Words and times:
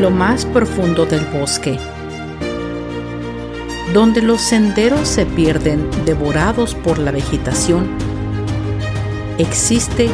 Lo 0.00 0.10
más 0.10 0.44
profundo 0.44 1.06
del 1.06 1.24
bosque, 1.24 1.78
donde 3.94 4.20
los 4.20 4.42
senderos 4.42 5.08
se 5.08 5.24
pierden 5.24 5.88
devorados 6.04 6.74
por 6.74 6.98
la 6.98 7.12
vegetación, 7.12 7.88
existe 9.38 10.10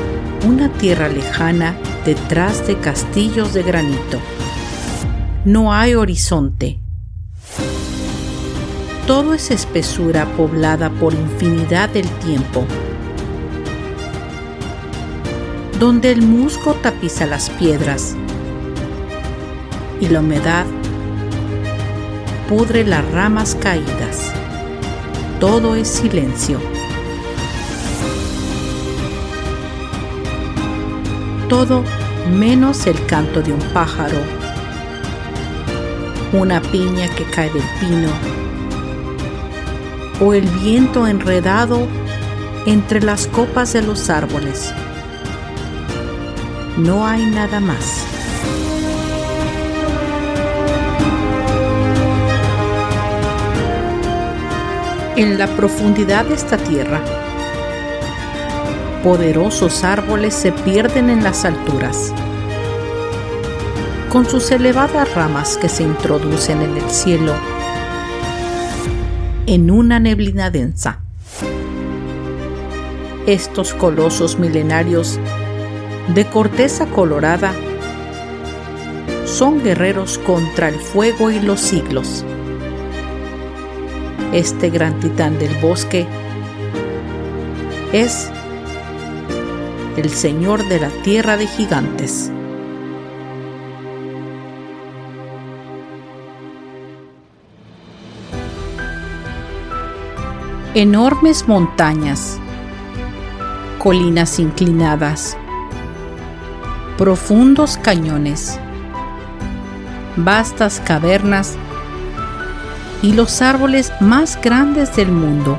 una 0.46 0.68
tierra 0.68 1.08
lejana 1.08 1.76
detrás 2.04 2.64
de 2.68 2.78
castillos 2.78 3.54
de 3.54 3.64
granito. 3.64 4.20
No 5.44 5.74
hay 5.74 5.96
horizonte. 5.96 6.78
Todo 9.08 9.34
es 9.34 9.50
espesura 9.50 10.26
poblada 10.36 10.90
por 10.90 11.12
infinidad 11.12 11.88
del 11.88 12.08
tiempo, 12.08 12.64
donde 15.80 16.12
el 16.12 16.22
musgo 16.22 16.74
tapiza 16.74 17.26
las 17.26 17.50
piedras 17.50 18.14
y 20.02 20.08
la 20.08 20.18
humedad 20.18 20.66
pudre 22.48 22.84
las 22.84 23.08
ramas 23.12 23.54
caídas. 23.54 24.32
Todo 25.38 25.76
es 25.76 25.86
silencio. 25.86 26.58
Todo 31.48 31.84
menos 32.34 32.86
el 32.88 33.06
canto 33.06 33.42
de 33.42 33.52
un 33.52 33.60
pájaro, 33.72 34.18
una 36.32 36.60
piña 36.60 37.08
que 37.14 37.24
cae 37.24 37.50
del 37.50 37.62
pino 37.78 38.10
o 40.20 40.34
el 40.34 40.48
viento 40.64 41.06
enredado 41.06 41.86
entre 42.66 43.00
las 43.02 43.28
copas 43.28 43.72
de 43.72 43.82
los 43.82 44.10
árboles. 44.10 44.74
No 46.76 47.06
hay 47.06 47.24
nada 47.26 47.60
más. 47.60 48.11
En 55.22 55.38
la 55.38 55.46
profundidad 55.46 56.24
de 56.24 56.34
esta 56.34 56.56
tierra. 56.56 57.00
Poderosos 59.04 59.84
árboles 59.84 60.34
se 60.34 60.50
pierden 60.50 61.10
en 61.10 61.22
las 61.22 61.44
alturas. 61.44 62.12
Con 64.10 64.28
sus 64.28 64.50
elevadas 64.50 65.14
ramas 65.14 65.56
que 65.56 65.68
se 65.68 65.84
introducen 65.84 66.60
en 66.62 66.76
el 66.76 66.90
cielo 66.90 67.34
en 69.46 69.70
una 69.70 70.00
neblina 70.00 70.50
densa. 70.50 71.00
Estos 73.26 73.74
colosos 73.74 74.38
milenarios 74.38 75.20
de 76.14 76.26
corteza 76.26 76.86
colorada 76.86 77.52
son 79.24 79.62
guerreros 79.62 80.18
contra 80.18 80.68
el 80.68 80.74
fuego 80.74 81.30
y 81.30 81.38
los 81.38 81.60
siglos 81.60 82.24
este 84.32 84.70
gran 84.70 84.98
titán 84.98 85.38
del 85.38 85.54
bosque 85.60 86.06
es 87.92 88.30
el 89.96 90.08
Señor 90.08 90.66
de 90.68 90.80
la 90.80 90.88
Tierra 91.02 91.36
de 91.36 91.46
Gigantes. 91.46 92.30
Enormes 100.74 101.46
montañas, 101.46 102.40
colinas 103.78 104.38
inclinadas, 104.38 105.36
profundos 106.96 107.76
cañones, 107.76 108.58
vastas 110.16 110.80
cavernas 110.80 111.58
y 113.02 113.12
los 113.12 113.42
árboles 113.42 113.92
más 114.00 114.40
grandes 114.40 114.94
del 114.96 115.10
mundo. 115.10 115.58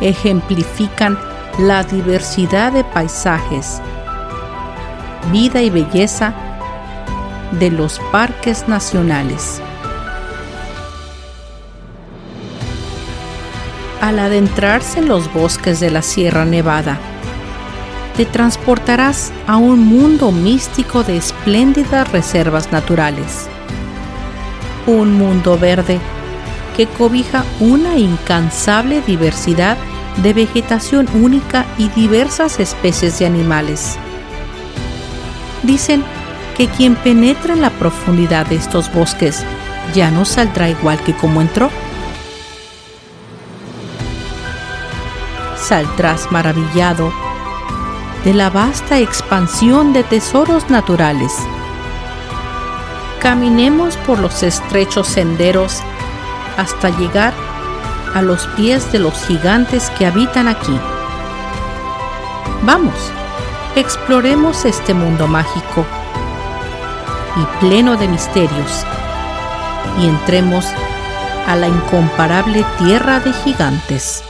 Ejemplifican 0.00 1.18
la 1.58 1.84
diversidad 1.84 2.72
de 2.72 2.82
paisajes, 2.82 3.80
vida 5.30 5.60
y 5.60 5.70
belleza 5.70 6.32
de 7.52 7.70
los 7.70 8.00
parques 8.10 8.66
nacionales. 8.66 9.60
Al 14.00 14.18
adentrarse 14.18 14.98
en 14.98 15.08
los 15.08 15.32
bosques 15.32 15.78
de 15.78 15.90
la 15.90 16.02
Sierra 16.02 16.44
Nevada, 16.44 16.98
te 18.16 18.26
transportarás 18.26 19.32
a 19.46 19.58
un 19.58 19.86
mundo 19.86 20.32
místico 20.32 21.02
de 21.02 21.16
espléndidas 21.16 22.10
reservas 22.10 22.72
naturales 22.72 23.48
un 24.86 25.14
mundo 25.14 25.58
verde 25.58 26.00
que 26.76 26.86
cobija 26.86 27.44
una 27.60 27.96
incansable 27.96 29.02
diversidad 29.02 29.76
de 30.22 30.32
vegetación 30.32 31.08
única 31.14 31.64
y 31.78 31.88
diversas 31.88 32.60
especies 32.60 33.18
de 33.18 33.26
animales. 33.26 33.96
Dicen 35.62 36.02
que 36.56 36.68
quien 36.68 36.96
penetra 36.96 37.54
en 37.54 37.62
la 37.62 37.70
profundidad 37.70 38.46
de 38.46 38.56
estos 38.56 38.92
bosques 38.92 39.44
ya 39.94 40.10
no 40.10 40.24
saldrá 40.24 40.68
igual 40.68 40.98
que 41.00 41.14
como 41.14 41.40
entró. 41.40 41.70
Saldrás 45.56 46.30
maravillado 46.30 47.12
de 48.24 48.34
la 48.34 48.50
vasta 48.50 48.98
expansión 48.98 49.92
de 49.92 50.04
tesoros 50.04 50.68
naturales 50.70 51.32
Caminemos 53.22 53.96
por 53.98 54.18
los 54.18 54.42
estrechos 54.42 55.06
senderos 55.06 55.80
hasta 56.56 56.90
llegar 56.90 57.32
a 58.14 58.20
los 58.20 58.48
pies 58.48 58.90
de 58.90 58.98
los 58.98 59.14
gigantes 59.26 59.90
que 59.90 60.06
habitan 60.06 60.48
aquí. 60.48 60.76
Vamos, 62.64 63.12
exploremos 63.76 64.64
este 64.64 64.92
mundo 64.92 65.28
mágico 65.28 65.86
y 67.36 67.64
pleno 67.64 67.96
de 67.96 68.08
misterios 68.08 68.84
y 70.00 70.08
entremos 70.08 70.66
a 71.46 71.54
la 71.54 71.68
incomparable 71.68 72.64
tierra 72.78 73.20
de 73.20 73.32
gigantes. 73.32 74.24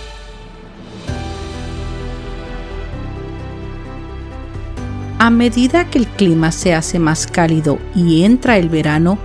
A 5.22 5.30
medida 5.30 5.88
que 5.88 5.98
el 5.98 6.08
clima 6.08 6.50
se 6.50 6.74
hace 6.74 6.98
más 6.98 7.28
cálido 7.28 7.78
y 7.94 8.24
entra 8.24 8.58
el 8.58 8.68
verano, 8.68 9.20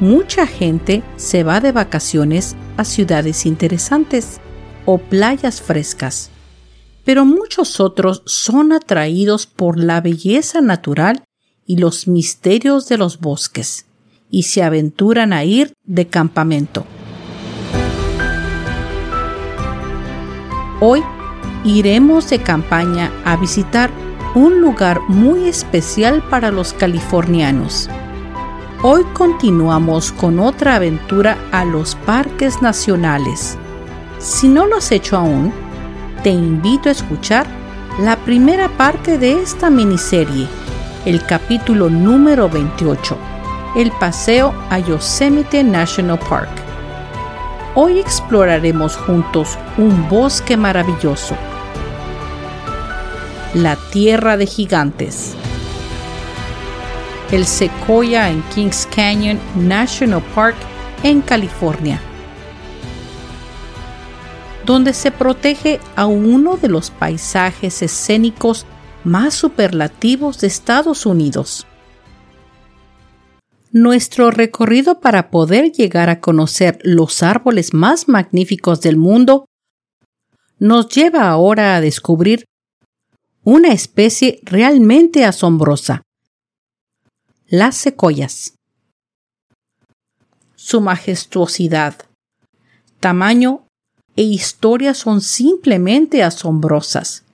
mucha 0.00 0.46
gente 0.46 1.02
se 1.16 1.42
va 1.42 1.60
de 1.60 1.70
vacaciones 1.70 2.56
a 2.78 2.84
ciudades 2.86 3.44
interesantes 3.44 4.40
o 4.86 4.96
playas 4.96 5.60
frescas, 5.60 6.30
pero 7.04 7.26
muchos 7.26 7.78
otros 7.78 8.22
son 8.24 8.72
atraídos 8.72 9.46
por 9.46 9.78
la 9.78 10.00
belleza 10.00 10.62
natural 10.62 11.24
y 11.66 11.76
los 11.76 12.08
misterios 12.08 12.88
de 12.88 12.96
los 12.96 13.20
bosques 13.20 13.84
y 14.30 14.44
se 14.44 14.62
aventuran 14.62 15.34
a 15.34 15.44
ir 15.44 15.74
de 15.84 16.06
campamento. 16.06 16.86
Hoy 20.80 21.02
iremos 21.66 22.30
de 22.30 22.38
campaña 22.38 23.12
a 23.26 23.36
visitar 23.36 23.90
un 24.34 24.60
lugar 24.60 25.00
muy 25.08 25.48
especial 25.48 26.22
para 26.28 26.50
los 26.50 26.72
californianos, 26.72 27.88
Hoy 28.86 29.02
continuamos 29.14 30.12
con 30.12 30.38
otra 30.38 30.74
aventura 30.74 31.38
a 31.52 31.64
los 31.64 31.94
parques 31.94 32.60
nacionales. 32.60 33.56
Si 34.18 34.46
no 34.46 34.66
lo 34.66 34.76
has 34.76 34.92
hecho 34.92 35.16
aún, 35.16 35.54
te 36.22 36.28
invito 36.28 36.90
a 36.90 36.92
escuchar 36.92 37.46
la 37.98 38.14
primera 38.14 38.68
parte 38.68 39.16
de 39.16 39.40
esta 39.40 39.70
miniserie, 39.70 40.46
el 41.06 41.24
capítulo 41.24 41.88
número 41.88 42.50
28, 42.50 43.16
el 43.76 43.90
paseo 43.92 44.52
a 44.68 44.78
Yosemite 44.80 45.64
National 45.64 46.18
Park. 46.28 46.50
Hoy 47.74 47.98
exploraremos 47.98 48.98
juntos 48.98 49.56
un 49.78 50.10
bosque 50.10 50.58
maravilloso, 50.58 51.36
la 53.54 53.76
Tierra 53.90 54.36
de 54.36 54.46
Gigantes 54.46 55.36
el 57.34 57.46
Sequoia 57.46 58.30
en 58.30 58.42
Kings 58.54 58.86
Canyon 58.94 59.40
National 59.56 60.22
Park 60.34 60.56
en 61.02 61.20
California, 61.20 62.00
donde 64.64 64.92
se 64.92 65.10
protege 65.10 65.80
a 65.96 66.06
uno 66.06 66.56
de 66.56 66.68
los 66.68 66.90
paisajes 66.90 67.82
escénicos 67.82 68.66
más 69.02 69.34
superlativos 69.34 70.40
de 70.40 70.46
Estados 70.46 71.06
Unidos. 71.06 71.66
Nuestro 73.72 74.30
recorrido 74.30 75.00
para 75.00 75.30
poder 75.30 75.72
llegar 75.72 76.08
a 76.10 76.20
conocer 76.20 76.78
los 76.84 77.22
árboles 77.24 77.74
más 77.74 78.08
magníficos 78.08 78.80
del 78.80 78.96
mundo 78.96 79.46
nos 80.60 80.88
lleva 80.88 81.28
ahora 81.28 81.74
a 81.74 81.80
descubrir 81.80 82.44
una 83.44 83.72
especie 83.72 84.40
realmente 84.42 85.26
asombrosa, 85.26 86.00
las 87.46 87.76
secoyas. 87.76 88.54
Su 90.54 90.80
majestuosidad, 90.80 91.94
tamaño 93.00 93.66
e 94.16 94.22
historia 94.22 94.94
son 94.94 95.20
simplemente 95.20 96.22
asombrosas. 96.22 97.24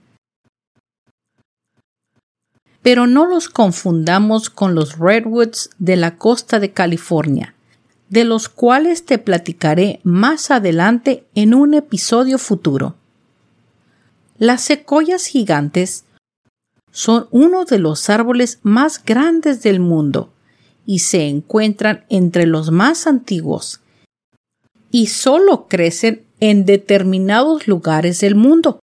Pero 2.82 3.06
no 3.06 3.26
los 3.26 3.48
confundamos 3.48 4.50
con 4.50 4.74
los 4.74 4.98
redwoods 4.98 5.70
de 5.78 5.94
la 5.94 6.16
costa 6.16 6.58
de 6.58 6.72
California, 6.72 7.54
de 8.08 8.24
los 8.24 8.48
cuales 8.48 9.04
te 9.04 9.18
platicaré 9.18 10.00
más 10.02 10.50
adelante 10.50 11.24
en 11.36 11.54
un 11.54 11.74
episodio 11.74 12.36
futuro. 12.38 12.96
Las 14.40 14.62
secoyas 14.62 15.26
gigantes 15.26 16.06
son 16.90 17.28
uno 17.30 17.66
de 17.66 17.78
los 17.78 18.08
árboles 18.08 18.58
más 18.62 19.04
grandes 19.04 19.62
del 19.62 19.80
mundo 19.80 20.32
y 20.86 21.00
se 21.00 21.28
encuentran 21.28 22.06
entre 22.08 22.46
los 22.46 22.70
más 22.70 23.06
antiguos 23.06 23.82
y 24.90 25.08
solo 25.08 25.68
crecen 25.68 26.24
en 26.40 26.64
determinados 26.64 27.68
lugares 27.68 28.20
del 28.20 28.34
mundo, 28.34 28.80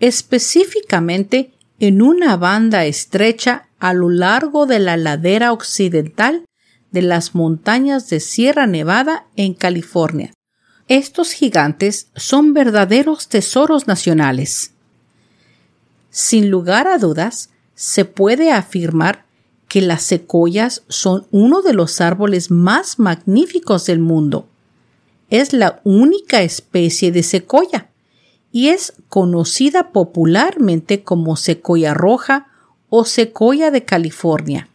específicamente 0.00 1.54
en 1.80 2.02
una 2.02 2.36
banda 2.36 2.84
estrecha 2.84 3.70
a 3.78 3.94
lo 3.94 4.10
largo 4.10 4.66
de 4.66 4.80
la 4.80 4.98
ladera 4.98 5.52
occidental 5.52 6.44
de 6.90 7.00
las 7.00 7.34
montañas 7.34 8.10
de 8.10 8.20
Sierra 8.20 8.66
Nevada 8.66 9.24
en 9.34 9.54
California. 9.54 10.34
Estos 10.88 11.32
gigantes 11.32 12.08
son 12.14 12.52
verdaderos 12.52 13.28
tesoros 13.28 13.86
nacionales. 13.86 14.73
Sin 16.14 16.48
lugar 16.48 16.86
a 16.86 16.98
dudas, 16.98 17.50
se 17.74 18.04
puede 18.04 18.52
afirmar 18.52 19.24
que 19.66 19.80
las 19.80 20.04
secoyas 20.04 20.84
son 20.88 21.26
uno 21.32 21.60
de 21.60 21.74
los 21.74 22.00
árboles 22.00 22.52
más 22.52 23.00
magníficos 23.00 23.86
del 23.86 23.98
mundo. 23.98 24.46
Es 25.28 25.52
la 25.52 25.80
única 25.82 26.42
especie 26.42 27.10
de 27.10 27.24
secoya 27.24 27.88
y 28.52 28.68
es 28.68 28.92
conocida 29.08 29.90
popularmente 29.90 31.02
como 31.02 31.34
secoya 31.34 31.94
roja 31.94 32.46
o 32.90 33.04
secoya 33.04 33.72
de 33.72 33.84
California. 33.84 34.68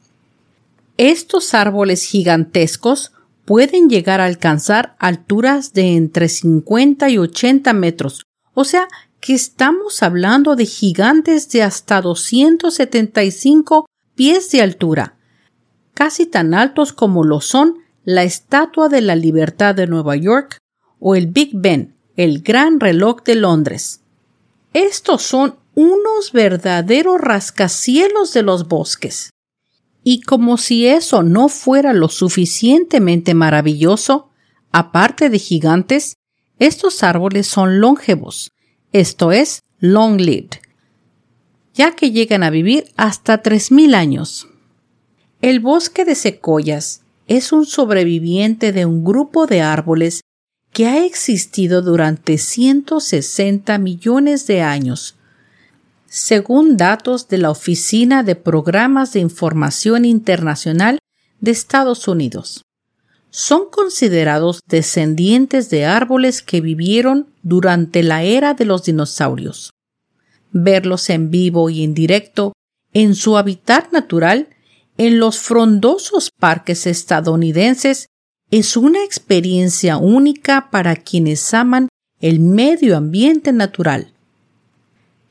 Estos 0.98 1.54
árboles 1.54 2.04
gigantescos 2.04 3.14
pueden 3.46 3.88
llegar 3.88 4.20
a 4.20 4.26
alcanzar 4.26 4.98
alturas 5.00 5.72
de 5.72 5.96
entre 5.96 6.28
50 6.28 7.10
y 7.10 7.18
80 7.18 7.72
metros, 7.72 8.26
o 8.54 8.66
sea 8.66 8.90
que 9.20 9.34
estamos 9.34 10.02
hablando 10.02 10.56
de 10.56 10.66
gigantes 10.66 11.50
de 11.50 11.64
hasta 11.64 12.02
275 12.02 13.86
pies 14.16 14.52
de 14.52 14.62
altura, 14.62 15.18
casi 15.94 16.26
tan 16.26 16.54
altos 16.54 16.94
como 16.94 17.24
lo 17.24 17.42
son 17.42 17.80
la 18.06 18.24
Estatua 18.24 18.90
de 18.90 19.02
la 19.02 19.16
Libertad 19.16 19.76
de 19.76 19.88
Nueva 19.88 20.16
York 20.16 20.58
o 21.00 21.16
el 21.16 21.28
Big 21.28 21.52
Ben, 21.54 21.96
el 22.16 22.42
gran 22.42 22.80
reloj 22.80 23.24
de 23.24 23.36
Londres. 23.36 24.02
Estos 24.74 25.22
son 25.22 25.56
unos 25.76 26.32
verdaderos 26.34 27.20
rascacielos 27.20 28.34
de 28.34 28.44
los 28.44 28.68
bosques. 28.68 29.30
Y 30.04 30.22
como 30.22 30.58
si 30.58 30.88
eso 30.88 31.24
no 31.24 31.50
fuera 31.50 31.94
lo 31.94 32.10
suficientemente 32.10 33.34
maravilloso, 33.34 34.30
aparte 34.72 35.30
de 35.30 35.40
gigantes, 35.40 36.16
estos 36.58 37.04
árboles 37.04 37.48
son 37.48 37.80
longevos, 37.80 38.52
esto 38.92 39.32
es 39.32 39.62
long-lived, 39.80 40.60
ya 41.74 41.96
que 41.96 42.12
llegan 42.12 42.44
a 42.44 42.50
vivir 42.50 42.86
hasta 42.98 43.42
3.000 43.42 43.96
años. 43.96 44.48
El 45.42 45.60
bosque 45.60 46.06
de 46.06 46.16
secoyas 46.16 47.02
es 47.28 47.52
un 47.52 47.66
sobreviviente 47.66 48.72
de 48.72 48.86
un 48.86 49.04
grupo 49.04 49.46
de 49.48 49.62
árboles 49.62 50.22
que 50.74 50.88
ha 50.88 51.06
existido 51.06 51.82
durante 51.82 52.38
160 52.38 53.78
millones 53.78 54.48
de 54.48 54.62
años, 54.62 55.16
según 56.08 56.78
datos 56.78 57.28
de 57.28 57.38
la 57.38 57.52
Oficina 57.52 58.24
de 58.24 58.36
Programas 58.36 59.14
de 59.14 59.20
Información 59.20 60.06
Internacional 60.06 61.00
de 61.40 61.52
Estados 61.52 62.08
Unidos 62.08 62.64
son 63.32 63.70
considerados 63.70 64.62
descendientes 64.68 65.70
de 65.70 65.86
árboles 65.86 66.42
que 66.42 66.62
vivieron 66.62 67.28
durante 67.44 68.04
la 68.04 68.24
era 68.24 68.54
de 68.54 68.66
los 68.66 68.84
dinosaurios. 68.84 69.72
Verlos 70.52 71.10
en 71.10 71.30
vivo 71.30 71.70
y 71.70 71.84
en 71.84 71.94
directo 71.94 72.54
en 72.94 73.16
su 73.16 73.38
hábitat 73.38 73.92
natural 73.92 74.50
en 74.98 75.20
los 75.20 75.40
frondosos 75.40 76.32
parques 76.38 76.88
estadounidenses 76.88 78.08
es 78.52 78.76
una 78.76 79.04
experiencia 79.04 79.98
única 79.98 80.70
para 80.72 80.96
quienes 80.96 81.54
aman 81.54 81.88
el 82.20 82.40
medio 82.40 82.98
ambiente 82.98 83.54
natural. 83.54 84.12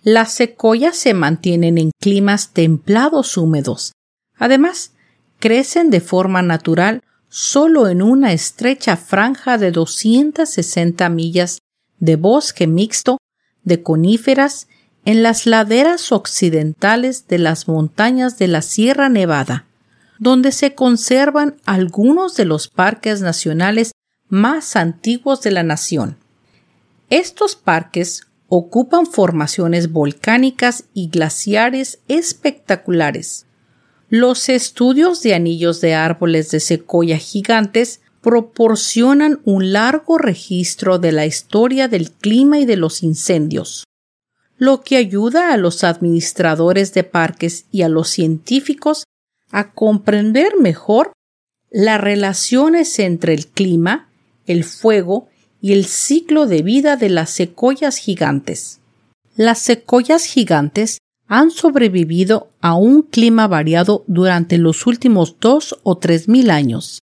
Las 0.04 0.32
secoyas 0.32 0.96
se 0.96 1.14
mantienen 1.14 1.76
en 1.76 1.90
climas 2.00 2.52
templados 2.52 3.36
húmedos. 3.36 3.92
Además, 4.36 4.92
crecen 5.40 5.90
de 5.90 6.00
forma 6.00 6.42
natural 6.42 7.02
solo 7.28 7.88
en 7.88 8.02
una 8.02 8.32
estrecha 8.32 8.96
franja 8.96 9.58
de 9.58 9.70
260 9.70 11.08
millas 11.08 11.58
de 11.98 12.16
bosque 12.16 12.66
mixto 12.66 13.18
de 13.64 13.82
coníferas 13.82 14.68
en 15.04 15.22
las 15.22 15.46
laderas 15.46 16.12
occidentales 16.12 17.28
de 17.28 17.38
las 17.38 17.68
montañas 17.68 18.38
de 18.38 18.48
la 18.48 18.62
Sierra 18.62 19.08
Nevada, 19.08 19.66
donde 20.18 20.52
se 20.52 20.74
conservan 20.74 21.56
algunos 21.64 22.36
de 22.36 22.44
los 22.44 22.68
parques 22.68 23.20
nacionales 23.20 23.92
más 24.28 24.76
antiguos 24.76 25.40
de 25.42 25.50
la 25.50 25.62
nación. 25.62 26.18
Estos 27.08 27.56
parques 27.56 28.26
ocupan 28.48 29.06
formaciones 29.06 29.92
volcánicas 29.92 30.84
y 30.94 31.08
glaciares 31.08 32.00
espectaculares, 32.08 33.46
los 34.08 34.48
estudios 34.48 35.22
de 35.22 35.34
anillos 35.34 35.80
de 35.80 35.94
árboles 35.94 36.50
de 36.50 36.60
secoya 36.60 37.18
gigantes 37.18 38.00
proporcionan 38.22 39.40
un 39.44 39.72
largo 39.72 40.18
registro 40.18 40.98
de 40.98 41.12
la 41.12 41.26
historia 41.26 41.88
del 41.88 42.10
clima 42.10 42.58
y 42.58 42.64
de 42.64 42.76
los 42.76 43.02
incendios, 43.02 43.84
lo 44.56 44.80
que 44.80 44.96
ayuda 44.96 45.52
a 45.52 45.56
los 45.56 45.84
administradores 45.84 46.94
de 46.94 47.04
parques 47.04 47.66
y 47.70 47.82
a 47.82 47.88
los 47.88 48.08
científicos 48.08 49.04
a 49.50 49.72
comprender 49.72 50.56
mejor 50.58 51.12
las 51.70 52.00
relaciones 52.00 52.98
entre 52.98 53.34
el 53.34 53.46
clima, 53.46 54.08
el 54.46 54.64
fuego 54.64 55.28
y 55.60 55.72
el 55.72 55.84
ciclo 55.84 56.46
de 56.46 56.62
vida 56.62 56.96
de 56.96 57.10
las 57.10 57.30
secoyas 57.30 57.98
gigantes. 57.98 58.80
Las 59.36 59.60
secoyas 59.60 60.24
gigantes 60.24 60.98
han 61.28 61.50
sobrevivido 61.50 62.50
a 62.60 62.74
un 62.74 63.02
clima 63.02 63.46
variado 63.46 64.04
durante 64.06 64.56
los 64.58 64.86
últimos 64.86 65.36
dos 65.38 65.78
o 65.82 65.98
tres 65.98 66.26
mil 66.26 66.50
años. 66.50 67.00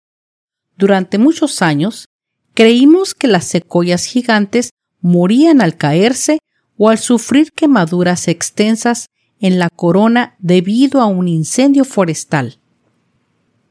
Durante 0.77 1.19
muchos 1.19 1.63
años, 1.63 2.07
creímos 2.55 3.15
que 3.15 3.29
las 3.29 3.45
secoyas 3.45 4.07
gigantes 4.07 4.71
morían 5.01 5.61
al 5.61 5.77
caerse 5.77 6.39
o 6.77 6.89
al 6.89 6.99
sufrir 6.99 7.53
quemaduras 7.53 8.27
extensas 8.27 9.07
en 9.41 9.59
la 9.59 9.69
corona 9.69 10.37
debido 10.39 11.01
a 11.01 11.07
un 11.07 11.29
incendio 11.29 11.85
forestal. 11.85 12.59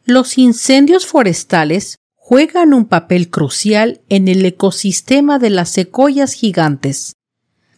Los 0.06 0.38
incendios 0.38 1.08
forestales 1.08 1.98
juegan 2.16 2.74
un 2.74 2.86
papel 2.86 3.30
crucial 3.30 4.02
en 4.08 4.28
el 4.28 4.46
ecosistema 4.46 5.40
de 5.40 5.50
las 5.50 5.70
secoyas 5.70 6.34
gigantes. 6.34 7.16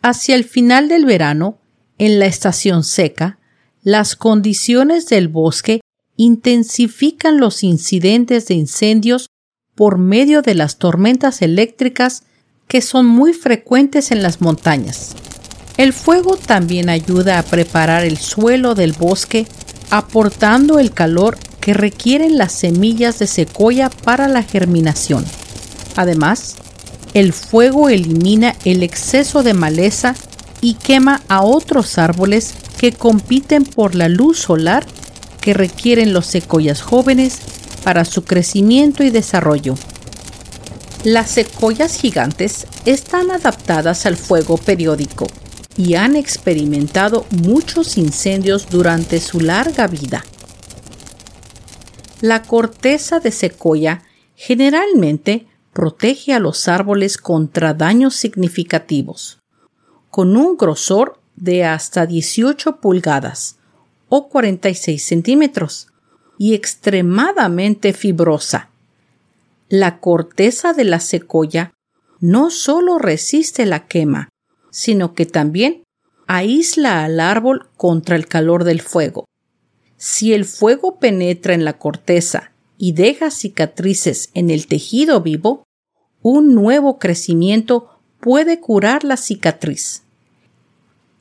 Hacia 0.02 0.36
el 0.36 0.44
final 0.44 0.88
del 0.88 1.06
verano, 1.06 1.60
en 1.98 2.20
la 2.20 2.26
estación 2.26 2.84
seca, 2.84 3.40
las 3.84 4.16
condiciones 4.16 5.08
del 5.08 5.28
bosque 5.28 5.82
intensifican 6.18 7.40
los 7.40 7.64
incidentes 7.64 8.48
de 8.48 8.56
incendios 8.56 9.30
por 9.76 9.98
medio 9.98 10.42
de 10.42 10.56
las 10.56 10.78
tormentas 10.78 11.42
eléctricas 11.42 12.24
que 12.68 12.82
son 12.82 13.06
muy 13.06 13.34
frecuentes 13.34 14.12
en 14.12 14.24
las 14.24 14.42
montañas. 14.42 15.16
El 15.78 15.94
fuego 15.94 16.38
también 16.38 16.90
ayuda 16.90 17.38
a 17.38 17.44
preparar 17.44 18.06
el 18.06 18.18
suelo 18.18 18.76
del 18.76 18.94
bosque, 18.94 19.46
aportando 19.90 20.80
el 20.80 20.92
calor 20.92 21.38
que 21.60 21.74
requieren 21.74 22.38
las 22.38 22.54
semillas 22.54 23.20
de 23.20 23.28
secoya 23.28 23.90
para 23.90 24.28
la 24.28 24.42
germinación. 24.44 25.26
Además, 25.96 26.56
el 27.14 27.34
fuego 27.34 27.90
elimina 27.90 28.56
el 28.64 28.84
exceso 28.84 29.44
de 29.44 29.54
maleza 29.54 30.16
y 30.66 30.74
quema 30.74 31.22
a 31.28 31.44
otros 31.44 32.00
árboles 32.00 32.56
que 32.80 32.92
compiten 32.92 33.66
por 33.66 33.94
la 33.94 34.10
luz 34.10 34.40
solar 34.40 34.84
que 35.40 35.54
requieren 35.54 36.12
los 36.12 36.26
secoyas 36.26 36.82
jóvenes 36.82 37.38
para 37.84 38.04
su 38.04 38.24
crecimiento 38.24 39.04
y 39.04 39.12
desarrollo. 39.12 39.76
Las 41.04 41.30
secoyas 41.30 41.96
gigantes 42.00 42.66
están 42.86 43.30
adaptadas 43.30 44.08
al 44.08 44.18
fuego 44.18 44.58
periódico 44.58 45.28
y 45.78 45.94
han 45.94 46.16
experimentado 46.16 47.28
muchos 47.30 47.96
incendios 48.00 48.68
durante 48.68 49.20
su 49.20 49.42
larga 49.42 49.86
vida. 49.86 50.26
La 52.22 52.42
corteza 52.42 53.20
de 53.20 53.30
secoya 53.30 54.02
generalmente 54.34 55.46
protege 55.74 56.34
a 56.34 56.40
los 56.40 56.68
árboles 56.68 57.20
contra 57.20 57.76
daños 57.76 58.16
significativos, 58.16 59.45
con 60.16 60.38
un 60.38 60.56
grosor 60.56 61.20
de 61.36 61.66
hasta 61.66 62.06
18 62.06 62.80
pulgadas 62.80 63.58
o 64.08 64.30
46 64.30 65.04
centímetros 65.04 65.90
y 66.38 66.54
extremadamente 66.54 67.92
fibrosa. 67.92 68.70
La 69.68 70.00
corteza 70.00 70.72
de 70.72 70.86
la 70.86 71.02
secoya 71.02 71.74
no 72.22 72.50
solo 72.50 72.98
resiste 72.98 73.66
la 73.66 73.88
quema, 73.88 74.30
sino 74.72 75.16
que 75.16 75.26
también 75.26 75.84
aísla 76.28 77.04
al 77.04 77.20
árbol 77.20 77.68
contra 77.76 78.16
el 78.16 78.26
calor 78.28 78.64
del 78.64 78.80
fuego. 78.80 79.26
Si 79.98 80.34
el 80.34 80.46
fuego 80.46 80.98
penetra 80.98 81.54
en 81.54 81.66
la 81.66 81.78
corteza 81.78 82.54
y 82.78 82.94
deja 82.94 83.32
cicatrices 83.32 84.30
en 84.34 84.50
el 84.50 84.68
tejido 84.68 85.20
vivo, 85.20 85.66
un 86.22 86.56
nuevo 86.56 87.00
crecimiento 87.00 87.90
puede 88.22 88.62
curar 88.62 89.04
la 89.04 89.18
cicatriz. 89.18 90.05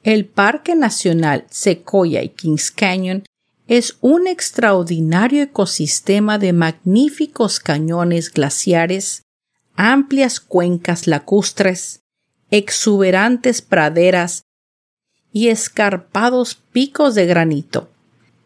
El 0.04 0.26
Parque 0.26 0.74
Nacional 0.74 1.46
Sequoia 1.48 2.22
y 2.22 2.28
Kings 2.28 2.70
Canyon 2.70 3.24
es 3.68 3.96
un 4.02 4.26
extraordinario 4.26 5.42
ecosistema 5.42 6.36
de 6.36 6.52
magníficos 6.52 7.58
cañones 7.58 8.30
glaciares, 8.30 9.22
amplias 9.76 10.40
cuencas 10.40 11.06
lacustres, 11.06 12.02
exuberantes 12.50 13.62
praderas 13.62 14.44
y 15.32 15.48
escarpados 15.48 16.54
picos 16.54 17.14
de 17.14 17.24
granito 17.24 17.88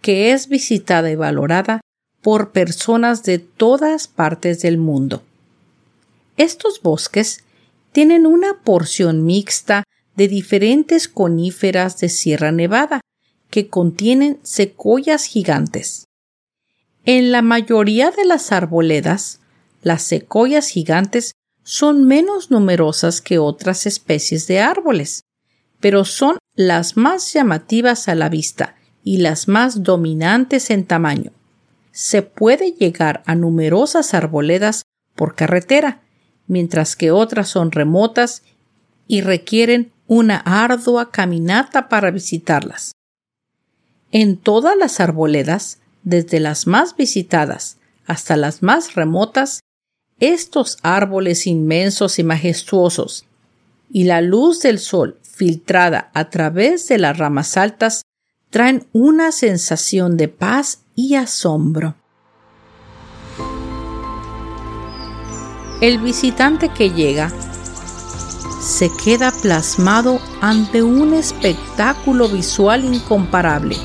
que 0.01 0.31
es 0.31 0.49
visitada 0.49 1.11
y 1.11 1.17
valorada 1.17 1.81
por 2.23 2.53
personas 2.53 3.25
de 3.25 3.41
todas 3.41 4.07
partes 4.07 4.63
del 4.63 4.79
mundo. 4.79 5.25
Estos 6.37 6.81
bosques 6.83 7.43
tienen 7.91 8.27
una 8.27 8.55
porción 8.63 9.25
mixta 9.25 9.83
de 10.19 10.27
diferentes 10.27 11.07
coníferas 11.07 11.97
de 11.99 12.09
Sierra 12.09 12.51
Nevada 12.51 13.01
que 13.51 13.69
contienen 13.69 14.41
secoyas 14.43 15.25
gigantes. 15.25 16.09
En 17.05 17.31
la 17.31 17.41
mayoría 17.41 18.11
de 18.11 18.25
las 18.25 18.51
arboledas, 18.51 19.39
las 19.81 20.03
secoyas 20.03 20.71
gigantes 20.71 21.31
son 21.63 22.05
menos 22.05 22.51
numerosas 22.51 23.21
que 23.21 23.39
otras 23.39 23.87
especies 23.87 24.49
de 24.49 24.59
árboles, 24.59 25.23
pero 25.79 26.05
son 26.05 26.39
las 26.57 26.97
más 26.97 27.33
llamativas 27.33 28.09
a 28.09 28.17
la 28.17 28.29
vista 28.29 28.75
y 29.05 29.19
las 29.19 29.47
más 29.47 29.85
dominantes 29.85 30.71
en 30.71 30.85
tamaño. 30.85 31.31
Se 31.93 32.23
puede 32.23 32.73
llegar 32.73 33.23
a 33.25 33.37
numerosas 33.37 34.15
arboledas 34.15 34.83
por 35.15 35.37
carretera, 35.37 36.03
mientras 36.49 36.97
que 36.97 37.13
otras 37.13 37.49
son 37.49 37.71
remotas 37.71 38.43
y 39.07 39.21
requieren 39.21 39.93
una 40.09 40.39
ardua 40.39 41.13
caminata 41.13 41.89
para 41.89 42.11
visitarlas. 42.11 42.93
En 44.11 44.39
todas 44.39 44.77
las 44.77 44.99
arboledas, 45.01 45.79
desde 46.03 46.41
las 46.41 46.67
más 46.67 46.97
visitadas 46.97 47.77
hasta 48.07 48.37
las 48.37 48.63
más 48.63 48.95
remotas, 48.95 49.61
estos 50.19 50.79
árboles 50.83 51.47
inmensos 51.47 52.19
y 52.19 52.25
majestuosos 52.25 53.27
y 53.91 54.05
la 54.05 54.23
luz 54.23 54.61
del 54.61 54.79
sol 54.79 55.21
filtrada 55.23 56.11
a 56.15 56.31
través 56.31 56.89
de 56.89 56.99
las 56.99 57.17
ramas 57.17 57.57
altas 57.57 58.03
traen 58.51 58.87
una 58.93 59.31
sensación 59.31 60.17
de 60.17 60.29
paz 60.29 60.81
y 60.95 61.15
asombro. 61.15 61.95
El 65.81 65.99
visitante 65.99 66.71
que 66.71 66.91
llega 66.91 67.31
se 68.61 68.91
queda 68.91 69.31
plasmado 69.31 70.21
ante 70.41 70.83
un 70.83 71.15
espectáculo 71.15 72.29
visual 72.29 72.85
incomparable. 72.85 73.77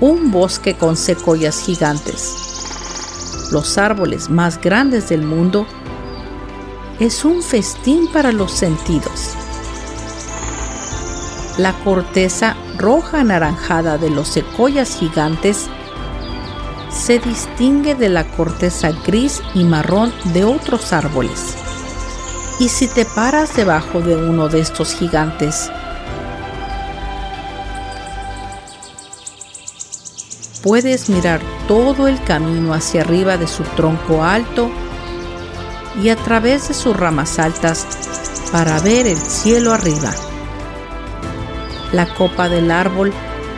Un 0.00 0.30
bosque 0.30 0.74
con 0.74 0.96
secoyas 0.96 1.60
gigantes, 1.60 3.48
los 3.52 3.78
árboles 3.78 4.30
más 4.30 4.60
grandes 4.60 5.08
del 5.08 5.22
mundo, 5.22 5.66
es 6.98 7.24
un 7.24 7.42
festín 7.42 8.08
para 8.12 8.32
los 8.32 8.52
sentidos. 8.52 9.34
La 11.58 11.72
corteza 11.84 12.56
roja 12.78 13.20
anaranjada 13.20 13.98
de 13.98 14.10
los 14.10 14.28
secoyas 14.28 14.96
gigantes 14.98 15.68
se 16.90 17.18
distingue 17.18 17.94
de 17.94 18.08
la 18.08 18.24
corteza 18.24 18.90
gris 19.06 19.42
y 19.54 19.64
marrón 19.64 20.12
de 20.32 20.44
otros 20.44 20.92
árboles. 20.92 21.65
Y 22.58 22.70
si 22.70 22.88
te 22.88 23.04
paras 23.04 23.54
debajo 23.54 24.00
de 24.00 24.16
uno 24.16 24.48
de 24.48 24.60
estos 24.60 24.94
gigantes, 24.94 25.70
puedes 30.62 31.10
mirar 31.10 31.40
todo 31.68 32.08
el 32.08 32.22
camino 32.24 32.72
hacia 32.72 33.02
arriba 33.02 33.36
de 33.36 33.46
su 33.46 33.62
tronco 33.62 34.24
alto 34.24 34.70
y 36.02 36.08
a 36.08 36.16
través 36.16 36.68
de 36.68 36.74
sus 36.74 36.96
ramas 36.96 37.38
altas 37.38 37.86
para 38.50 38.80
ver 38.80 39.06
el 39.06 39.18
cielo 39.18 39.72
arriba. 39.72 40.12
La 41.92 42.12
copa 42.14 42.48
del 42.48 42.70
árbol 42.70 43.12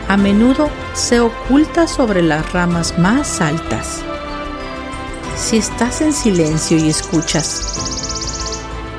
a 0.09 0.17
menudo 0.17 0.69
se 0.93 1.21
oculta 1.21 1.87
sobre 1.87 2.21
las 2.21 2.51
ramas 2.51 2.99
más 2.99 3.39
altas. 3.39 4.01
Si 5.37 5.57
estás 5.57 6.01
en 6.01 6.11
silencio 6.11 6.77
y 6.77 6.89
escuchas, 6.89 7.98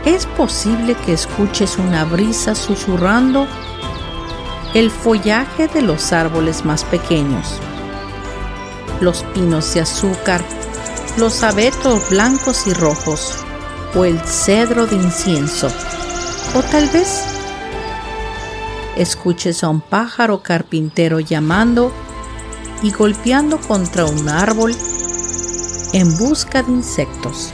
es 0.05 0.27
posible 0.27 0.95
que 0.95 1.13
escuches 1.13 1.79
una 1.79 2.05
brisa 2.05 2.55
susurrando 2.55 3.47
el 4.75 4.91
follaje 4.91 5.69
de 5.69 5.83
los 5.83 6.13
árboles 6.13 6.65
más 6.65 6.85
pequeños, 6.85 7.59
los 9.01 9.25
pinos 9.35 9.75
de 9.75 9.81
azúcar, 9.81 10.43
los 11.19 11.43
abetos 11.43 12.09
blancos 12.11 12.67
y 12.67 12.73
rojos 12.73 13.35
o 13.95 14.05
el 14.05 14.19
cedro 14.21 14.87
de 14.87 14.97
incienso, 14.97 15.69
o 16.55 16.63
tal 16.63 16.89
vez 16.89 17.25
escuches 18.97 19.65
a 19.65 19.69
un 19.69 19.81
pájaro 19.81 20.43
carpintero 20.43 21.21
llamando 21.21 21.93
y 22.83 22.93
golpeando 22.93 23.59
contra 23.59 24.05
un 24.05 24.29
árbol 24.29 24.75
en 25.93 26.17
busca 26.19 26.63
de 26.63 26.73
insectos. 26.73 27.53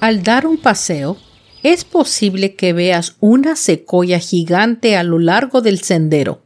Al 0.00 0.22
dar 0.22 0.46
un 0.46 0.58
paseo, 0.58 1.16
es 1.62 1.84
posible 1.84 2.54
que 2.54 2.72
veas 2.72 3.16
una 3.20 3.56
secoya 3.56 4.18
gigante 4.18 4.96
a 4.96 5.02
lo 5.02 5.18
largo 5.18 5.60
del 5.60 5.80
sendero. 5.80 6.42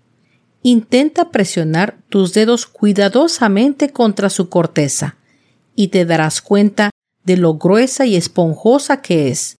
Intenta 0.63 1.31
presionar 1.31 1.99
tus 2.09 2.33
dedos 2.33 2.67
cuidadosamente 2.67 3.91
contra 3.91 4.31
su 4.31 4.49
corteza 4.49 5.17
y 5.75 5.89
te 5.89 6.05
darás 6.05 6.41
cuenta 6.41 6.91
de 7.25 7.37
lo 7.37 7.55
gruesa 7.55 8.07
y 8.07 8.17
esponjosa 8.17 9.03
que 9.03 9.29
es 9.29 9.57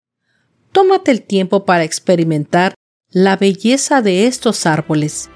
tómate 0.73 1.11
el 1.11 1.23
tiempo 1.23 1.65
para 1.65 1.85
experimentar 1.85 2.75
la 3.11 3.37
belleza 3.37 4.01
de 4.01 4.27
estos 4.27 4.67
árboles 4.67 5.29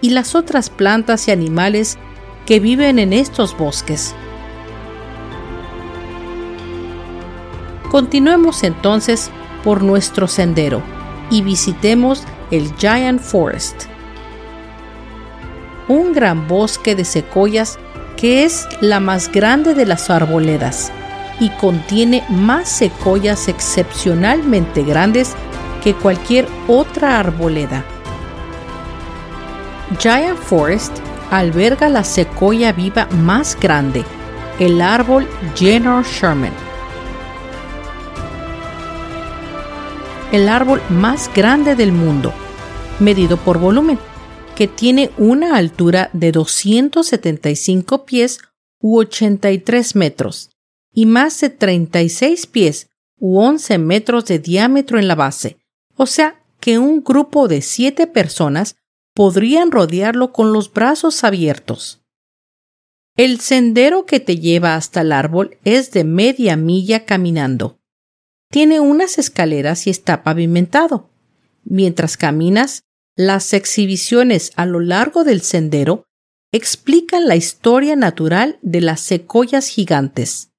y 0.00 0.10
las 0.10 0.34
otras 0.34 0.70
plantas 0.70 1.28
y 1.28 1.30
animales 1.30 1.98
que 2.46 2.58
viven 2.58 2.98
en 2.98 3.12
estos 3.12 3.56
bosques. 3.56 4.14
Continuemos 7.90 8.64
entonces 8.64 9.30
por 9.64 9.82
nuestro 9.82 10.28
sendero 10.28 10.82
y 11.30 11.42
visitemos 11.42 12.24
el 12.50 12.74
Giant 12.76 13.20
Forest, 13.20 13.84
un 15.88 16.12
gran 16.12 16.46
bosque 16.46 16.94
de 16.94 17.04
secoyas 17.04 17.78
que 18.16 18.44
es 18.44 18.66
la 18.80 19.00
más 19.00 19.32
grande 19.32 19.74
de 19.74 19.86
las 19.86 20.10
arboledas 20.10 20.92
y 21.40 21.48
contiene 21.50 22.24
más 22.28 22.68
secoyas 22.68 23.48
excepcionalmente 23.48 24.82
grandes 24.82 25.34
que 25.82 25.94
cualquier 25.94 26.46
otra 26.66 27.18
arboleda. 27.18 27.84
Giant 29.98 30.38
Forest 30.38 30.92
alberga 31.30 31.88
la 31.88 32.04
secoya 32.04 32.72
viva 32.72 33.06
más 33.22 33.56
grande, 33.58 34.04
el 34.58 34.82
árbol 34.82 35.26
General 35.54 36.04
Sherman. 36.04 36.67
El 40.30 40.50
árbol 40.50 40.82
más 40.90 41.30
grande 41.34 41.74
del 41.74 41.90
mundo, 41.90 42.34
medido 43.00 43.38
por 43.38 43.58
volumen, 43.58 43.98
que 44.54 44.68
tiene 44.68 45.10
una 45.16 45.56
altura 45.56 46.10
de 46.12 46.32
275 46.32 48.04
pies 48.04 48.40
u 48.78 48.98
83 48.98 49.96
metros 49.96 50.50
y 50.92 51.06
más 51.06 51.40
de 51.40 51.48
36 51.48 52.46
pies 52.46 52.90
u 53.18 53.38
11 53.38 53.78
metros 53.78 54.26
de 54.26 54.38
diámetro 54.38 54.98
en 54.98 55.08
la 55.08 55.14
base, 55.14 55.56
o 55.96 56.04
sea 56.04 56.42
que 56.60 56.78
un 56.78 57.02
grupo 57.02 57.48
de 57.48 57.62
siete 57.62 58.06
personas 58.06 58.76
podrían 59.14 59.70
rodearlo 59.70 60.32
con 60.32 60.52
los 60.52 60.70
brazos 60.70 61.24
abiertos. 61.24 62.02
El 63.16 63.40
sendero 63.40 64.04
que 64.04 64.20
te 64.20 64.36
lleva 64.36 64.74
hasta 64.74 65.00
el 65.00 65.12
árbol 65.12 65.56
es 65.64 65.90
de 65.90 66.04
media 66.04 66.56
milla 66.56 67.06
caminando. 67.06 67.78
Tiene 68.50 68.80
unas 68.80 69.18
escaleras 69.18 69.86
y 69.86 69.90
está 69.90 70.22
pavimentado. 70.22 71.10
Mientras 71.64 72.16
caminas, 72.16 72.82
las 73.14 73.52
exhibiciones 73.52 74.52
a 74.56 74.64
lo 74.64 74.80
largo 74.80 75.24
del 75.24 75.42
sendero 75.42 76.04
explican 76.52 77.28
la 77.28 77.36
historia 77.36 77.94
natural 77.94 78.58
de 78.62 78.80
las 78.80 79.00
secoyas 79.00 79.68
gigantes. 79.68 80.50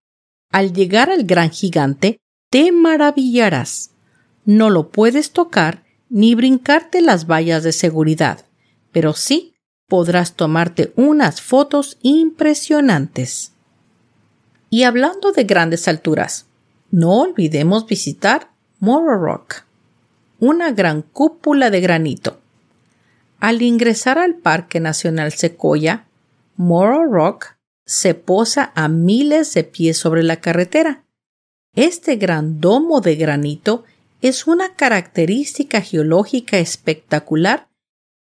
Al 0.52 0.74
llegar 0.74 1.10
al 1.10 1.24
gran 1.24 1.50
gigante, 1.50 2.20
te 2.52 2.72
maravillarás. 2.72 3.92
No 4.46 4.70
lo 4.70 4.90
puedes 4.90 5.32
tocar 5.32 5.84
ni 6.10 6.36
brincarte 6.36 7.02
las 7.02 7.28
vallas 7.28 7.64
de 7.64 7.72
seguridad, 7.72 8.46
pero 8.92 9.14
sí 9.14 9.54
podrás 9.88 10.36
tomarte 10.36 10.92
unas 10.96 11.42
fotos 11.42 11.98
impresionantes. 12.02 13.54
Y 14.70 14.84
hablando 14.84 15.32
de 15.32 15.44
grandes 15.44 15.88
alturas, 15.88 16.49
no 16.92 17.22
olvidemos 17.22 17.86
visitar 17.86 18.52
Morro 18.80 19.18
Rock, 19.18 19.64
una 20.40 20.72
gran 20.72 21.02
cúpula 21.02 21.70
de 21.70 21.82
granito. 21.82 22.40
Al 23.40 23.62
ingresar 23.62 24.18
al 24.18 24.36
Parque 24.36 24.80
Nacional 24.80 25.32
Secoya, 25.32 26.06
Morro 26.56 27.06
Rock 27.06 27.56
se 27.86 28.14
posa 28.14 28.72
a 28.76 28.88
miles 28.88 29.54
de 29.54 29.64
pies 29.64 29.98
sobre 29.98 30.24
la 30.24 30.38
carretera. 30.38 31.04
Este 31.76 32.16
gran 32.16 32.60
domo 32.60 33.02
de 33.02 33.16
granito 33.16 33.84
es 34.22 34.48
una 34.48 34.76
característica 34.76 35.82
geológica 35.82 36.58
espectacular 36.58 37.68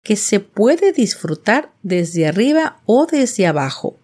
que 0.03 0.16
se 0.16 0.40
puede 0.40 0.92
disfrutar 0.92 1.73
desde 1.83 2.27
arriba 2.27 2.81
o 2.87 3.07
desde 3.07 3.47
abajo. 3.47 3.97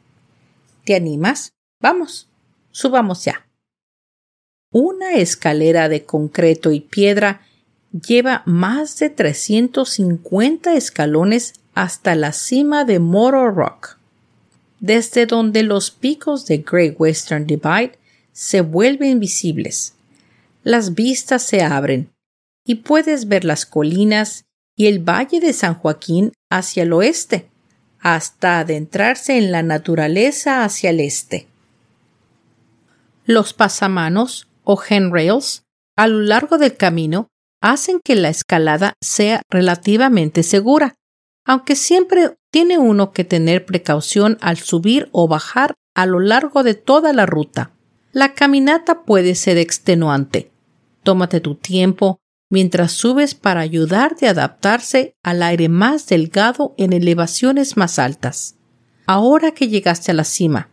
¿Te 0.85 0.95
animas? 0.97 1.53
Vamos, 1.81 2.29
subamos 2.73 3.25
ya. 3.25 3.44
Una 4.77 5.13
escalera 5.13 5.89
de 5.89 6.03
concreto 6.03 6.73
y 6.73 6.81
piedra 6.81 7.43
lleva 7.93 8.43
más 8.45 8.99
de 8.99 9.09
350 9.09 10.75
escalones 10.75 11.53
hasta 11.75 12.17
la 12.17 12.33
cima 12.33 12.85
de 12.85 12.99
Moro 12.99 13.53
Rock, 13.53 13.99
desde 14.81 15.27
donde 15.27 15.63
los 15.63 15.93
picos 15.93 16.47
de 16.47 16.59
Great 16.59 16.97
Western 16.99 17.47
Divide 17.47 17.93
se 18.33 18.63
vuelven 18.63 19.21
visibles. 19.21 19.95
Las 20.65 20.95
vistas 20.95 21.45
se 21.45 21.63
abren 21.63 22.11
y 22.67 22.75
puedes 22.75 23.29
ver 23.29 23.45
las 23.45 23.67
colinas 23.67 24.45
y 24.75 24.87
el 24.87 24.99
Valle 25.09 25.39
de 25.39 25.53
San 25.53 25.75
Joaquín 25.75 26.33
hacia 26.51 26.83
el 26.83 26.93
oeste, 26.93 27.47
hasta 28.01 28.59
adentrarse 28.59 29.39
en 29.39 29.53
la 29.53 29.63
naturaleza 29.63 30.65
hacia 30.65 30.91
el 30.91 30.99
este. 30.99 31.47
Los 33.25 33.53
pasamanos 33.53 34.49
o 34.64 34.81
handrails 34.88 35.64
a 35.96 36.09
lo 36.09 36.20
largo 36.20 36.59
del 36.59 36.77
camino 36.77 37.29
hacen 37.61 38.00
que 38.05 38.14
la 38.14 38.29
escalada 38.29 38.94
sea 39.00 39.42
relativamente 39.48 40.42
segura, 40.42 40.94
aunque 41.46 41.77
siempre 41.77 42.37
tiene 42.50 42.79
uno 42.79 43.12
que 43.12 43.24
tener 43.24 43.64
precaución 43.64 44.38
al 44.40 44.59
subir 44.59 45.09
o 45.12 45.29
bajar 45.29 45.74
a 45.94 46.07
lo 46.07 46.20
largo 46.20 46.62
de 46.62 46.74
toda 46.74 47.12
la 47.12 47.27
ruta. 47.27 47.72
La 48.12 48.35
caminata 48.35 49.03
puede 49.05 49.35
ser 49.35 49.59
extenuante. 49.59 50.53
Tómate 51.03 51.40
tu 51.40 51.55
tiempo 51.55 52.18
mientras 52.50 52.92
subes 52.92 53.35
para 53.35 53.61
ayudarte 53.61 54.29
a 54.29 54.31
adaptarse 54.31 55.14
al 55.22 55.42
aire 55.42 55.68
más 55.68 56.07
delgado 56.07 56.74
en 56.77 56.92
elevaciones 56.92 57.77
más 57.77 57.98
altas. 57.98 58.57
Ahora 59.07 59.53
que 59.53 59.68
llegaste 59.68 60.12
a 60.12 60.14
la 60.14 60.24
cima, 60.24 60.70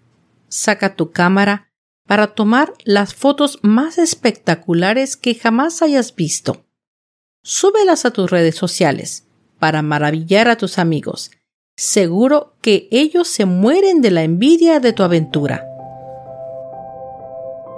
saca 0.48 0.96
tu 0.96 1.12
cámara 1.12 1.71
para 2.08 2.28
tomar 2.28 2.74
las 2.84 3.14
fotos 3.14 3.60
más 3.62 3.98
espectaculares 3.98 5.16
que 5.16 5.36
jamás 5.36 5.82
hayas 5.82 6.16
visto. 6.16 6.66
Súbelas 7.44 8.06
a 8.06 8.12
tus 8.12 8.30
redes 8.30 8.56
sociales 8.56 9.26
para 9.60 9.82
maravillar 9.82 10.48
a 10.48 10.58
tus 10.58 10.78
amigos. 10.78 11.32
Seguro 11.76 12.56
que 12.62 12.88
ellos 12.92 13.28
se 13.28 13.46
mueren 13.46 14.02
de 14.02 14.12
la 14.12 14.24
envidia 14.24 14.80
de 14.80 14.94
tu 14.94 15.04
aventura. 15.04 15.68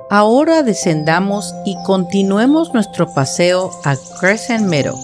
Ahora 0.10 0.64
descendamos 0.64 1.54
y 1.66 1.76
continuemos 1.86 2.74
nuestro 2.74 3.14
paseo 3.14 3.72
a 3.84 3.96
Crescent 4.20 4.68
Meadow, 4.68 4.98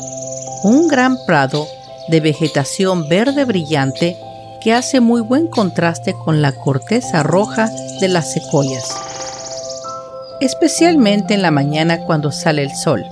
un 0.64 0.88
gran 0.88 1.18
prado 1.26 1.68
de 2.10 2.20
vegetación 2.20 3.08
verde 3.08 3.46
brillante 3.46 4.18
que 4.60 4.74
hace 4.74 5.00
muy 5.00 5.22
buen 5.22 5.48
contraste 5.48 6.14
con 6.14 6.42
la 6.42 6.52
corteza 6.52 7.24
roja 7.24 7.70
de 8.00 8.08
las 8.08 8.32
secoyas, 8.32 8.96
especialmente 10.42 11.34
en 11.34 11.42
la 11.42 11.52
mañana 11.52 12.06
cuando 12.06 12.32
sale 12.32 12.64
el 12.64 12.76
sol. 12.76 13.06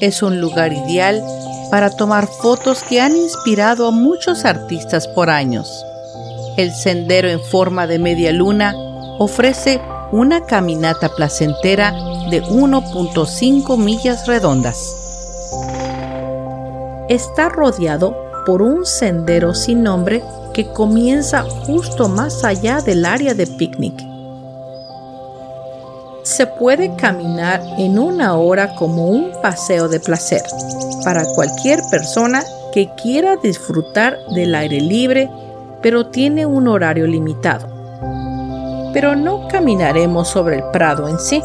Es 0.00 0.22
un 0.22 0.40
lugar 0.40 0.72
ideal 0.72 1.22
para 1.70 1.90
tomar 1.90 2.26
fotos 2.26 2.82
que 2.82 3.00
han 3.00 3.16
inspirado 3.16 3.88
a 3.88 3.90
muchos 3.90 4.44
artistas 4.44 5.06
por 5.08 5.30
años. 5.30 5.84
El 6.56 6.72
sendero 6.72 7.28
en 7.28 7.40
forma 7.40 7.86
de 7.86 7.98
media 7.98 8.32
luna 8.32 8.74
ofrece 9.18 9.80
una 10.10 10.44
caminata 10.44 11.10
placentera 11.10 11.92
de 12.30 12.42
1.5 12.42 13.76
millas 13.76 14.26
redondas. 14.26 14.94
Está 17.08 17.48
rodeado 17.48 18.16
por 18.46 18.62
un 18.62 18.86
sendero 18.86 19.54
sin 19.54 19.82
nombre 19.82 20.22
comienza 20.66 21.42
justo 21.42 22.08
más 22.08 22.44
allá 22.44 22.80
del 22.80 23.04
área 23.04 23.34
de 23.34 23.46
picnic. 23.46 23.94
Se 26.22 26.46
puede 26.46 26.94
caminar 26.96 27.62
en 27.78 27.98
una 27.98 28.36
hora 28.36 28.74
como 28.74 29.06
un 29.06 29.32
paseo 29.40 29.88
de 29.88 30.00
placer 30.00 30.42
para 31.04 31.24
cualquier 31.34 31.80
persona 31.90 32.44
que 32.72 32.90
quiera 33.00 33.36
disfrutar 33.36 34.18
del 34.34 34.54
aire 34.54 34.80
libre, 34.80 35.30
pero 35.80 36.06
tiene 36.06 36.44
un 36.44 36.68
horario 36.68 37.06
limitado 37.06 37.78
pero 38.92 39.14
no 39.14 39.48
caminaremos 39.48 40.28
sobre 40.28 40.56
el 40.56 40.64
prado 40.72 41.08
en 41.08 41.18
sí, 41.18 41.42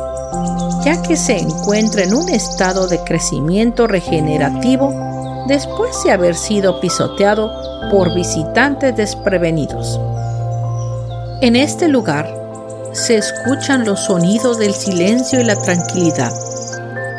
ya 0.84 1.02
que 1.02 1.15
se 1.15 1.38
encuentra 1.38 2.04
en 2.04 2.13
un 2.13 2.30
estado 2.30 2.88
de 2.88 2.99
crecimiento 3.04 3.88
regenerativo 3.88 5.12
después 5.48 6.04
de 6.04 6.12
haber 6.12 6.36
sido 6.36 6.80
pisoteado 6.80 7.52
por 7.92 8.14
visitantes 8.14 8.96
desprevenidos. 8.96 10.00
En 11.42 11.56
este 11.56 11.88
lugar 11.88 12.34
se 12.94 13.18
escuchan 13.18 13.86
los 13.86 14.02
sonidos 14.02 14.58
del 14.58 14.74
silencio 14.74 15.42
y 15.42 15.44
la 15.44 15.56
tranquilidad, 15.56 16.32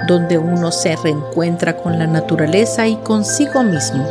donde 0.07 0.39
uno 0.39 0.71
se 0.73 0.97
reencuentra 0.97 1.77
con 1.77 1.99
la 1.99 2.07
naturaleza 2.07 2.87
y 2.87 2.97
consigo 2.97 3.63
mismo. 3.63 4.05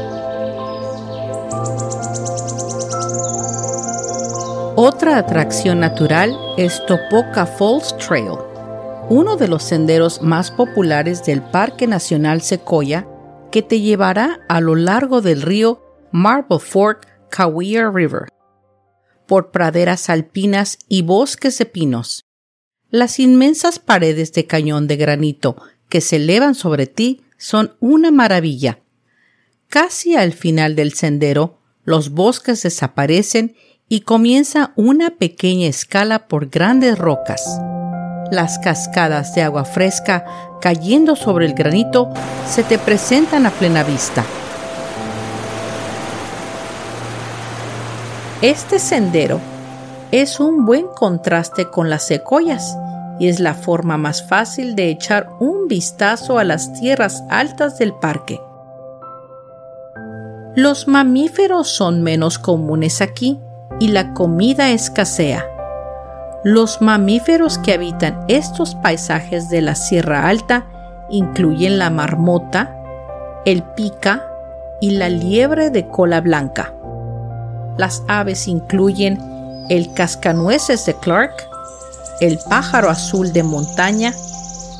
Otra 4.75 5.17
atracción 5.17 5.79
natural 5.79 6.35
es 6.57 6.83
Topoca 6.85 7.45
Falls 7.45 7.95
Trail, 7.97 8.37
uno 9.09 9.37
de 9.37 9.47
los 9.47 9.63
senderos 9.63 10.21
más 10.21 10.51
populares 10.51 11.23
del 11.23 11.41
Parque 11.41 11.87
Nacional 11.87 12.41
Sequoia 12.41 13.05
que 13.53 13.61
te 13.61 13.81
llevará 13.81 14.39
a 14.49 14.61
lo 14.61 14.73
largo 14.73 15.21
del 15.21 15.43
río 15.43 15.79
Marble 16.11 16.57
Fork, 16.57 17.05
Kaweah 17.29 17.91
River, 17.91 18.23
por 19.27 19.51
praderas 19.51 20.09
alpinas 20.09 20.79
y 20.89 21.03
bosques 21.03 21.59
de 21.59 21.67
pinos. 21.67 22.25
Las 22.89 23.19
inmensas 23.19 23.77
paredes 23.77 24.33
de 24.33 24.47
cañón 24.47 24.87
de 24.87 24.97
granito 24.97 25.55
que 25.87 26.01
se 26.01 26.15
elevan 26.15 26.55
sobre 26.55 26.87
ti 26.87 27.21
son 27.37 27.75
una 27.79 28.09
maravilla. 28.09 28.79
Casi 29.67 30.15
al 30.15 30.33
final 30.33 30.75
del 30.75 30.93
sendero, 30.93 31.59
los 31.83 32.09
bosques 32.09 32.63
desaparecen 32.63 33.55
y 33.87 34.01
comienza 34.01 34.73
una 34.75 35.11
pequeña 35.17 35.67
escala 35.67 36.27
por 36.27 36.49
grandes 36.49 36.97
rocas. 36.97 37.43
Las 38.33 38.57
cascadas 38.57 39.35
de 39.35 39.43
agua 39.43 39.63
fresca 39.63 40.25
cayendo 40.59 41.15
sobre 41.15 41.45
el 41.45 41.53
granito 41.53 42.09
se 42.47 42.63
te 42.63 42.79
presentan 42.79 43.45
a 43.45 43.51
plena 43.51 43.83
vista. 43.83 44.25
Este 48.41 48.79
sendero 48.79 49.39
es 50.09 50.39
un 50.39 50.65
buen 50.65 50.87
contraste 50.87 51.69
con 51.69 51.91
las 51.91 52.07
secoyas 52.07 52.75
y 53.19 53.27
es 53.27 53.39
la 53.39 53.53
forma 53.53 53.97
más 53.97 54.23
fácil 54.23 54.75
de 54.75 54.89
echar 54.89 55.29
un 55.39 55.67
vistazo 55.67 56.39
a 56.39 56.43
las 56.43 56.73
tierras 56.73 57.23
altas 57.29 57.77
del 57.77 57.93
parque. 57.93 58.41
Los 60.55 60.87
mamíferos 60.87 61.67
son 61.67 62.01
menos 62.01 62.39
comunes 62.39 62.99
aquí 62.99 63.39
y 63.79 63.89
la 63.89 64.15
comida 64.15 64.71
escasea. 64.71 65.52
Los 66.43 66.81
mamíferos 66.81 67.57
que 67.57 67.73
habitan 67.73 68.25
estos 68.27 68.75
paisajes 68.75 69.47
de 69.47 69.61
la 69.61 69.75
Sierra 69.75 70.27
Alta 70.27 70.67
incluyen 71.09 71.79
la 71.79 71.89
marmota, 71.89 72.75
el 73.45 73.63
pica 73.63 74.27
y 74.81 74.91
la 74.91 75.07
liebre 75.07 75.69
de 75.69 75.87
cola 75.87 76.19
blanca. 76.19 76.73
Las 77.77 78.03
aves 78.09 78.49
incluyen 78.49 79.17
el 79.69 79.93
cascanueces 79.93 80.85
de 80.85 80.95
Clark, 80.95 81.47
el 82.19 82.37
pájaro 82.49 82.89
azul 82.89 83.31
de 83.31 83.43
montaña 83.43 84.13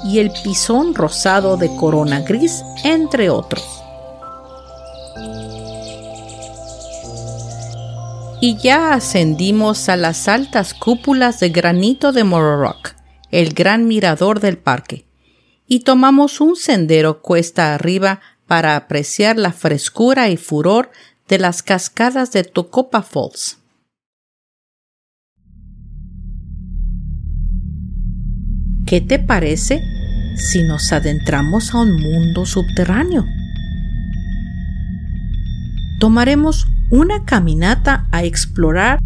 y 0.04 0.19
el 0.19 0.32
pisón 0.43 0.93
rosado 0.93 1.56
de 1.56 1.73
corona 1.78 2.19
gris, 2.19 2.62
entre 2.84 3.30
otros. 3.30 3.83
Y 8.45 8.58
ya 8.58 8.93
ascendimos 8.93 9.88
a 9.88 9.95
las 9.95 10.27
altas 10.27 10.73
cúpulas 10.73 11.39
de 11.39 11.47
granito 11.47 12.12
de 12.12 12.23
Rock, 12.23 12.89
el 13.32 13.53
gran 13.53 13.88
mirador 13.88 14.41
del 14.41 14.58
parque, 14.58 15.06
y 15.65 15.79
tomamos 15.86 16.41
un 16.41 16.58
sendero 16.58 17.21
cuesta 17.21 17.73
arriba 17.73 18.19
para 18.45 18.75
apreciar 18.75 19.38
la 19.38 19.53
frescura 19.53 20.27
y 20.27 20.36
furor 20.36 20.91
de 21.29 21.39
las 21.39 21.63
cascadas 21.63 22.34
de 22.34 22.43
Tocopa 22.43 23.01
Falls. 23.01 23.60
¿Qué 28.86 28.99
te 28.99 29.19
parece 29.19 29.82
si 30.36 30.63
nos 30.63 30.91
adentramos 30.91 31.73
a 31.73 31.77
un 31.77 31.95
mundo 31.95 32.45
subterráneo? 32.45 33.23
Tomaremos 35.99 36.67
una 36.91 37.25
caminata 37.25 38.08
a 38.12 38.23
explorar 38.23 38.99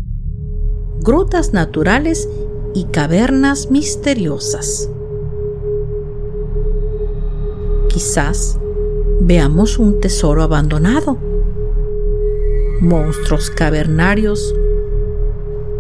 grutas 1.02 1.54
naturales 1.54 2.28
y 2.73 2.86
cavernas 2.86 3.71
misteriosas. 3.71 4.89
Quizás 7.89 8.60
veamos 9.21 9.80
un 9.80 10.00
tesoro 10.00 10.43
abandonado 10.43 11.17
monstruos 12.82 13.50
cavernarios 13.50 14.54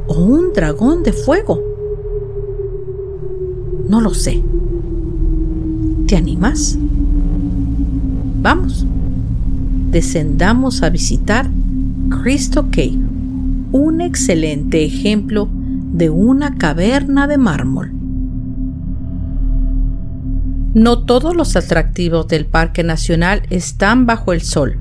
o 0.07 0.19
un 0.19 0.53
dragón 0.53 1.03
de 1.03 1.13
fuego. 1.13 1.61
No 3.87 4.01
lo 4.01 4.13
sé. 4.13 4.43
¿Te 6.07 6.15
animas? 6.15 6.77
Vamos. 8.41 8.85
Descendamos 9.89 10.83
a 10.83 10.89
visitar 10.89 11.49
Cristo 12.23 12.67
Cave, 12.71 12.99
un 13.71 14.01
excelente 14.01 14.83
ejemplo 14.83 15.49
de 15.51 16.09
una 16.09 16.57
caverna 16.57 17.27
de 17.27 17.37
mármol. 17.37 17.91
No 20.73 21.05
todos 21.05 21.35
los 21.35 21.55
atractivos 21.55 22.27
del 22.27 22.45
Parque 22.45 22.83
Nacional 22.83 23.43
están 23.49 24.05
bajo 24.05 24.33
el 24.33 24.41
sol 24.41 24.77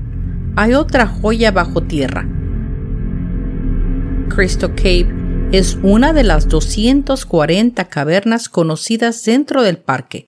hay 0.57 0.73
otra 0.73 1.05
joya 1.05 1.51
bajo 1.51 1.83
tierra. 1.83 2.27
Crystal 4.27 4.73
Cave 4.73 5.07
es 5.51 5.77
una 5.83 6.13
de 6.13 6.23
las 6.23 6.49
240 6.49 7.87
cavernas 7.89 8.49
conocidas 8.49 9.23
dentro 9.23 9.61
del 9.61 9.77
parque. 9.77 10.25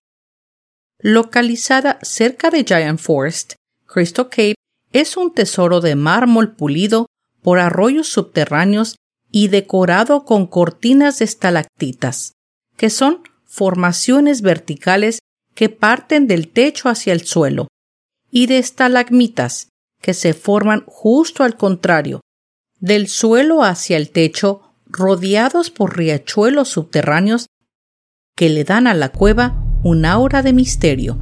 Localizada 1.00 1.98
cerca 2.04 2.52
de 2.52 2.64
Giant 2.64 3.00
Forest, 3.00 3.54
Crystal 3.88 4.30
Cave 4.30 4.54
es 4.92 5.18
un 5.18 5.34
tesoro 5.34 5.82
de 5.82 5.96
mármol 5.96 6.56
pulido 6.56 7.08
por 7.42 7.60
arroyos 7.60 8.08
subterráneos 8.08 8.96
y 9.32 9.48
decorado 9.48 10.26
con 10.26 10.48
cortinas 10.48 11.20
de 11.20 11.26
estalactitas, 11.26 12.34
que 12.76 12.90
son 12.90 13.24
formaciones 13.46 14.42
verticales 14.42 15.20
que 15.54 15.70
parten 15.70 16.28
del 16.28 16.48
techo 16.50 16.90
hacia 16.90 17.14
el 17.14 17.22
suelo, 17.22 17.68
y 18.32 18.48
de 18.48 18.60
estalagmitas, 18.60 19.70
que 20.02 20.14
se 20.14 20.34
forman 20.34 20.84
justo 20.88 21.44
al 21.44 21.58
contrario, 21.58 22.22
del 22.80 23.08
suelo 23.08 23.64
hacia 23.64 23.98
el 23.98 24.12
techo, 24.12 24.62
rodeados 24.86 25.70
por 25.70 25.98
riachuelos 25.98 26.70
subterráneos 26.70 27.48
que 28.36 28.50
le 28.50 28.64
dan 28.64 28.88
a 28.88 28.94
la 28.94 29.10
cueva 29.10 29.62
un 29.84 30.06
aura 30.06 30.42
de 30.42 30.54
misterio. 30.54 31.18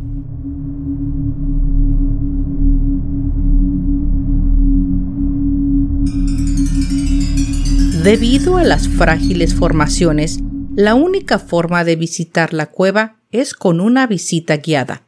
Debido 8.08 8.56
a 8.56 8.64
las 8.64 8.88
frágiles 8.88 9.54
formaciones, 9.54 10.40
la 10.78 10.96
única 10.96 11.40
forma 11.40 11.84
de 11.84 11.98
visitar 11.98 12.54
la 12.54 12.68
cueva 12.68 13.18
es 13.32 13.54
con 13.54 13.82
una 13.82 14.08
visita 14.08 14.56
guiada. 14.56 15.04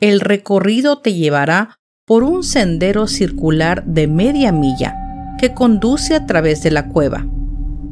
El 0.00 0.20
recorrido 0.20 0.98
te 0.98 1.14
llevará 1.14 1.78
por 2.04 2.24
un 2.24 2.44
sendero 2.44 3.06
circular 3.06 3.86
de 3.86 4.06
media 4.06 4.52
milla 4.52 4.94
que 5.38 5.54
conduce 5.54 6.14
a 6.14 6.26
través 6.26 6.62
de 6.62 6.72
la 6.72 6.90
cueva. 6.90 7.26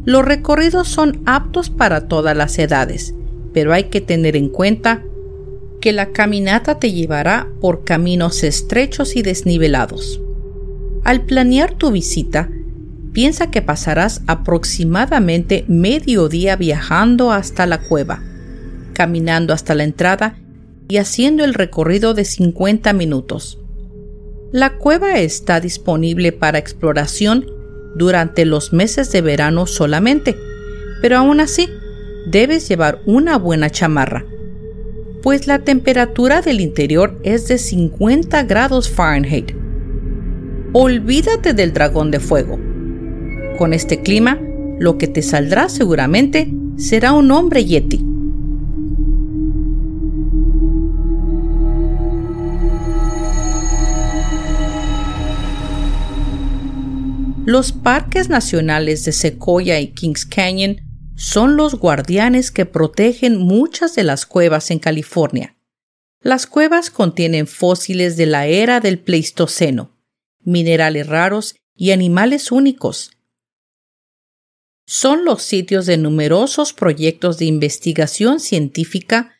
Los 0.04 0.26
recorridos 0.26 0.88
son 0.88 1.22
aptos 1.24 1.70
para 1.70 2.06
todas 2.06 2.36
las 2.36 2.58
edades, 2.58 3.14
pero 3.54 3.72
hay 3.72 3.84
que 3.84 4.02
tener 4.02 4.36
en 4.36 4.50
cuenta 4.50 5.02
que 5.80 5.92
la 5.92 6.12
caminata 6.12 6.78
te 6.78 6.92
llevará 6.92 7.48
por 7.62 7.84
caminos 7.84 8.44
estrechos 8.44 9.16
y 9.16 9.22
desnivelados. 9.22 10.20
Al 11.02 11.24
planear 11.24 11.72
tu 11.72 11.90
visita, 11.90 12.50
piensa 13.14 13.50
que 13.50 13.62
pasarás 13.62 14.20
aproximadamente 14.26 15.64
medio 15.68 16.28
día 16.28 16.56
viajando 16.56 17.30
hasta 17.32 17.64
la 17.64 17.78
cueva, 17.80 18.22
caminando 18.92 19.54
hasta 19.54 19.74
la 19.74 19.84
entrada 19.84 20.36
y 20.88 20.98
haciendo 20.98 21.44
el 21.44 21.54
recorrido 21.54 22.12
de 22.12 22.24
50 22.24 22.92
minutos. 22.92 23.58
La 24.52 24.76
cueva 24.76 25.18
está 25.20 25.60
disponible 25.60 26.32
para 26.32 26.58
exploración 26.58 27.46
durante 27.96 28.44
los 28.44 28.72
meses 28.72 29.10
de 29.12 29.22
verano 29.22 29.66
solamente, 29.66 30.36
pero 31.00 31.16
aún 31.16 31.40
así 31.40 31.70
debes 32.30 32.68
llevar 32.68 33.00
una 33.06 33.38
buena 33.38 33.70
chamarra, 33.70 34.24
pues 35.22 35.46
la 35.46 35.60
temperatura 35.60 36.42
del 36.42 36.60
interior 36.60 37.20
es 37.22 37.46
de 37.46 37.58
50 37.58 38.42
grados 38.42 38.90
Fahrenheit. 38.90 39.52
Olvídate 40.72 41.54
del 41.54 41.72
dragón 41.72 42.10
de 42.10 42.18
fuego. 42.18 42.58
Con 43.58 43.72
este 43.72 44.02
clima, 44.02 44.40
lo 44.78 44.98
que 44.98 45.06
te 45.06 45.22
saldrá 45.22 45.68
seguramente 45.68 46.52
será 46.76 47.12
un 47.12 47.30
hombre 47.30 47.64
yeti. 47.64 48.04
Los 57.46 57.72
parques 57.72 58.28
nacionales 58.28 59.04
de 59.04 59.12
Sequoia 59.12 59.78
y 59.78 59.88
Kings 59.88 60.26
Canyon 60.26 60.78
son 61.14 61.56
los 61.56 61.76
guardianes 61.76 62.50
que 62.50 62.66
protegen 62.66 63.38
muchas 63.38 63.94
de 63.94 64.02
las 64.02 64.26
cuevas 64.26 64.72
en 64.72 64.80
California. 64.80 65.54
Las 66.22 66.46
cuevas 66.46 66.90
contienen 66.90 67.46
fósiles 67.46 68.16
de 68.16 68.26
la 68.26 68.46
era 68.46 68.80
del 68.80 68.98
Pleistoceno, 68.98 69.92
minerales 70.42 71.06
raros 71.06 71.54
y 71.76 71.92
animales 71.92 72.50
únicos. 72.50 73.13
Son 74.86 75.24
los 75.24 75.42
sitios 75.42 75.86
de 75.86 75.96
numerosos 75.96 76.74
proyectos 76.74 77.38
de 77.38 77.46
investigación 77.46 78.38
científica 78.38 79.32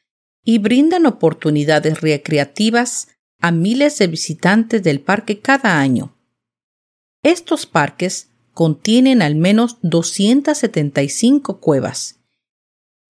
y 0.42 0.59
brindan 0.59 1.07
oportunidades 1.07 2.00
recreativas 2.00 3.09
a 3.40 3.50
miles 3.50 3.98
de 3.98 4.07
visitantes 4.07 4.83
del 4.83 5.00
parque 5.00 5.40
cada 5.40 5.78
año. 5.78 6.16
Estos 7.22 7.66
parques 7.66 8.30
contienen 8.52 9.20
al 9.20 9.35
menos 9.35 9.78
275 9.83 11.61
cuevas. 11.61 12.20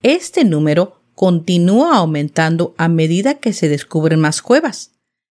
Este 0.03 0.45
número 0.45 1.01
continúa 1.15 1.97
aumentando 1.97 2.75
a 2.79 2.89
medida 2.89 3.35
que 3.35 3.53
se 3.53 3.69
descubren 3.69 4.19
más 4.19 4.43
cuevas. 4.43 4.93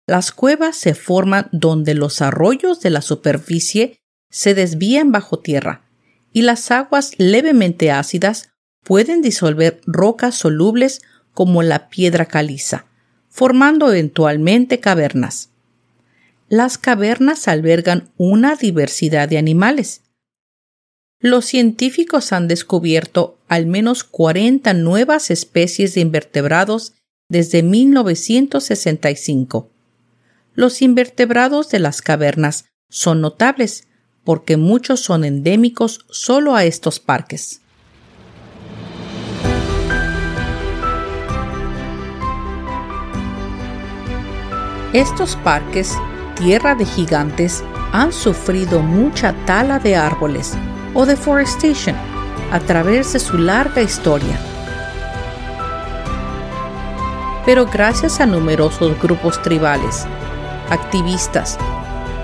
Las 0.07 0.31
cuevas 0.31 0.77
se 0.77 0.95
forman 0.95 1.49
donde 1.51 1.95
los 1.95 2.23
arroyos 2.23 2.81
de 2.81 2.91
la 2.91 3.03
superficie 3.03 3.99
se 4.31 4.55
desvían 4.55 5.11
bajo 5.11 5.39
tierra 5.39 5.84
y 6.35 6.43
las 6.43 6.71
aguas 6.71 7.13
levemente 7.17 7.91
ácidas 7.91 8.51
pueden 8.83 9.23
disolver 9.23 9.81
rocas 9.87 10.35
solubles 10.35 11.01
como 11.33 11.63
la 11.63 11.89
piedra 11.89 12.27
caliza, 12.27 12.85
formando 13.31 13.89
eventualmente 13.89 14.81
cavernas. 14.81 15.49
Las 16.49 16.77
cavernas 16.77 17.49
albergan 17.49 18.11
una 18.17 18.57
diversidad 18.57 19.29
de 19.29 19.39
animales. 19.39 20.03
Los 21.21 21.47
científicos 21.47 22.33
han 22.33 22.49
descubierto 22.49 23.39
al 23.49 23.67
menos 23.67 24.03
40 24.03 24.75
nuevas 24.75 25.31
especies 25.31 25.95
de 25.95 26.01
invertebrados 26.01 26.95
desde 27.29 27.63
1965. 27.63 29.71
Los 30.55 30.83
invertebrados 30.83 31.71
de 31.71 31.79
las 31.79 32.03
cavernas 32.03 32.65
son 32.91 33.21
notables 33.21 33.87
porque 34.25 34.57
muchos 34.57 35.01
son 35.01 35.25
endémicos 35.25 36.05
solo 36.11 36.55
a 36.55 36.65
estos 36.65 36.99
parques. 36.99 37.61
Estos 44.93 45.37
parques, 45.37 45.93
tierra 46.37 46.75
de 46.75 46.87
gigantes, 46.87 47.65
han 47.93 48.13
sufrido 48.13 48.81
mucha 48.81 49.33
tala 49.45 49.79
de 49.79 49.97
árboles 49.97 50.55
o 50.95 51.05
deforestation 51.05 51.97
a 52.53 52.61
través 52.61 53.13
de 53.13 53.19
su 53.19 53.37
larga 53.37 53.83
historia. 53.83 54.39
Pero 57.45 57.67
gracias 57.67 58.21
a 58.21 58.27
numerosos 58.27 58.99
grupos 59.03 59.43
tribales, 59.43 60.07
activistas, 60.71 61.59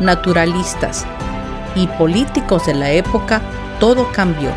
naturalistas 0.01 1.05
y 1.75 1.87
políticos 1.87 2.67
de 2.67 2.75
la 2.75 2.91
época, 2.93 3.43
todo 3.79 4.11
cambió. 4.13 4.51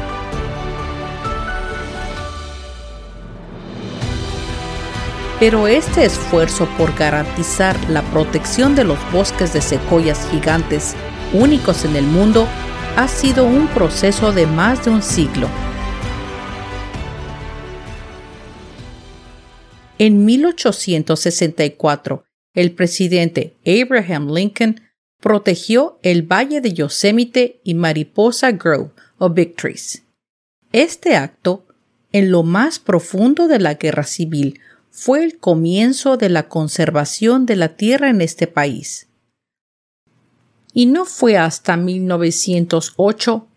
Pero 5.39 5.67
este 5.67 6.05
esfuerzo 6.05 6.67
por 6.77 6.95
garantizar 6.95 7.77
la 7.89 8.01
protección 8.01 8.75
de 8.75 8.83
los 8.83 8.97
bosques 9.11 9.51
de 9.53 9.61
secoyas 9.61 10.27
gigantes 10.31 10.95
únicos 11.33 11.83
en 11.83 11.95
el 11.95 12.05
mundo 12.05 12.47
ha 12.95 13.07
sido 13.07 13.45
un 13.45 13.67
proceso 13.67 14.31
de 14.31 14.45
más 14.45 14.85
de 14.85 14.91
un 14.91 15.01
siglo. 15.01 15.49
En 19.97 20.25
1864, 20.25 22.23
el 22.53 22.71
presidente 22.71 23.55
Abraham 23.65 24.31
Lincoln 24.31 24.81
protegió 25.23 25.99
el 26.03 26.23
Valle 26.23 26.59
de 26.59 26.73
Yosemite 26.73 27.61
y 27.63 27.75
Mariposa 27.75 28.51
Grove 28.51 28.91
o 29.17 29.29
Big 29.29 29.55
Trees. 29.55 30.03
Este 30.73 31.15
acto, 31.15 31.65
en 32.11 32.29
lo 32.29 32.43
más 32.43 32.77
profundo 32.77 33.47
de 33.47 33.57
la 33.57 33.75
guerra 33.75 34.03
civil, 34.03 34.59
fue 34.91 35.23
el 35.23 35.39
comienzo 35.39 36.17
de 36.17 36.27
la 36.27 36.49
conservación 36.49 37.45
de 37.45 37.55
la 37.55 37.69
tierra 37.69 38.09
en 38.09 38.19
este 38.19 38.47
país. 38.47 39.07
Y 40.73 40.87
no 40.87 41.05
fue 41.05 41.37
hasta 41.37 41.77
1908 41.77 43.47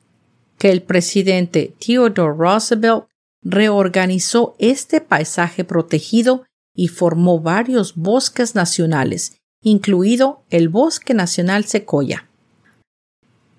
que 0.59 0.70
el 0.70 0.83
presidente 0.83 1.74
Theodore 1.85 2.37
Roosevelt 2.38 3.07
reorganizó 3.42 4.55
este 4.61 5.00
paisaje 5.00 5.64
protegido 5.64 6.44
y 6.76 6.87
formó 6.88 7.40
varios 7.40 7.96
bosques 7.96 8.55
nacionales, 8.55 9.40
incluido 9.66 10.44
el 10.48 10.68
Bosque 10.68 11.12
Nacional 11.12 11.64
Secoya. 11.64 12.29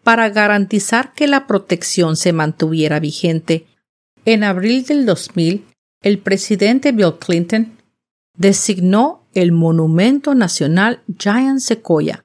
Para 0.04 0.30
garantizar 0.30 1.13
que 1.13 1.28
la 1.28 1.48
protección 1.48 2.15
se 2.15 2.32
mantuviera 2.32 3.02
vigente, 3.02 3.67
en 4.24 4.46
abril 4.46 4.86
del 4.86 5.06
2000 5.06 5.65
el 6.02 6.20
presidente 6.20 6.93
Bill 6.93 7.15
Clinton 7.20 7.74
designó 8.38 9.26
el 9.34 9.52
Monumento 9.52 10.34
Nacional 10.34 11.02
Giant 11.20 11.60
Sequoia, 11.60 12.24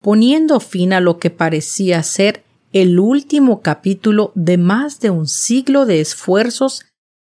poniendo 0.00 0.60
fin 0.60 0.92
a 0.92 1.00
lo 1.00 1.18
que 1.18 1.30
parecía 1.30 2.00
ser 2.04 2.44
el 2.72 3.00
último 3.00 3.60
capítulo 3.60 4.30
de 4.36 4.56
más 4.56 5.00
de 5.00 5.10
un 5.10 5.26
siglo 5.26 5.84
de 5.84 6.00
esfuerzos 6.00 6.84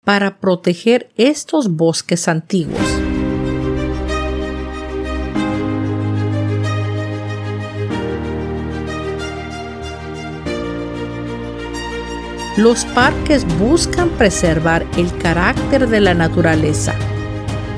para 0.03 0.39
proteger 0.39 1.11
estos 1.17 1.69
bosques 1.69 2.27
antiguos. 2.27 3.12
Los 12.55 12.85
parques 12.85 13.47
buscan 13.57 14.09
preservar 14.09 14.85
el 14.95 15.11
carácter 15.17 15.89
de 15.89 15.99
la 15.99 16.13
naturaleza 16.13 16.93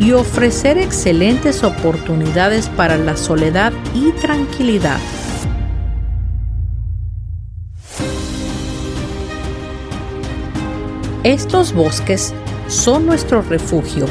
y 0.02 0.12
ofrecer 0.12 0.78
excelentes 0.78 1.64
oportunidades 1.64 2.68
para 2.68 2.98
la 2.98 3.16
soledad 3.16 3.72
y 3.94 4.12
tranquilidad. 4.12 5.00
Estos 11.24 11.72
bosques 11.72 12.34
son 12.68 13.06
nuestro 13.06 13.42
refugio, 13.44 14.08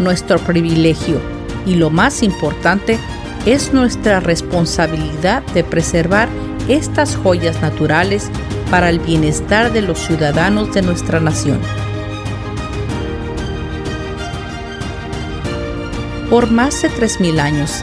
nuestro 0.00 0.40
privilegio 0.40 1.20
y 1.64 1.76
lo 1.76 1.88
más 1.88 2.24
importante 2.24 2.98
es 3.46 3.72
nuestra 3.72 4.18
responsabilidad 4.18 5.44
de 5.54 5.62
preservar 5.62 6.28
estas 6.66 7.14
joyas 7.14 7.62
naturales 7.62 8.28
para 8.70 8.88
el 8.88 9.00
bienestar 9.00 9.72
de 9.72 9.82
los 9.82 9.98
ciudadanos 9.98 10.72
de 10.72 10.82
nuestra 10.82 11.20
nación. 11.20 11.58
Por 16.30 16.50
más 16.50 16.80
de 16.82 16.90
3.000 16.90 17.40
años, 17.40 17.82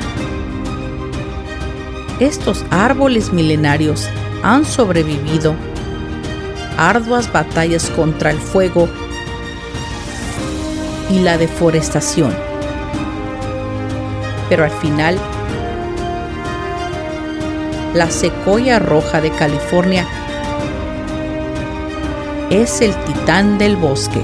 estos 2.19 2.63
árboles 2.71 3.33
milenarios 3.33 4.07
han 4.41 4.63
sobrevivido 4.63 5.53
arduas 6.77 7.31
batallas 7.31 7.89
contra 7.89 8.31
el 8.31 8.37
fuego 8.37 8.87
y 11.11 11.19
la 11.19 11.37
deforestación. 11.37 12.33
Pero 14.49 14.63
al 14.63 14.71
final, 14.71 15.19
la 17.93 18.09
secoya 18.09 18.79
roja 18.79 19.19
de 19.19 19.31
California 19.31 20.05
es 22.49 22.79
el 22.79 22.95
titán 23.03 23.57
del 23.57 23.75
bosque, 23.75 24.23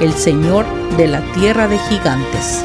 el 0.00 0.12
señor 0.14 0.64
de 0.96 1.06
la 1.06 1.20
tierra 1.32 1.68
de 1.68 1.78
gigantes. 1.78 2.64